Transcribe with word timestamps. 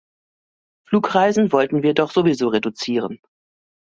Flugreisen 0.89 1.51
wollten 1.51 1.83
wir 1.83 1.93
doch 1.93 2.09
sowieso 2.09 2.47
reduzieren. 2.47 3.19